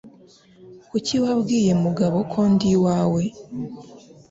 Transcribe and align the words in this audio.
Kuki 0.89 1.15
wabwiye 1.23 1.71
Mugabo 1.83 2.17
ko 2.31 2.39
ndi 2.53 2.67
iwawe? 2.75 3.23